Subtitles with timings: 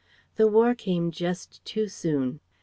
[0.35, 2.39] The War came just too soon.